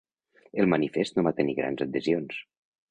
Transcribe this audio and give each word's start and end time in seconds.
El 0.63 0.69
manifest 0.75 1.21
no 1.21 1.27
va 1.29 1.37
tenir 1.43 1.59
grans 1.61 1.89
adhesions. 1.89 2.43